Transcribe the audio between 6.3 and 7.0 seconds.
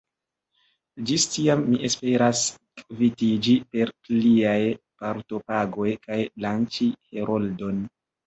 lanĉi